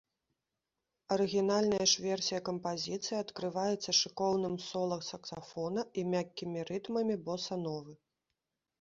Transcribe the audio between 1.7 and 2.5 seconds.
ж версія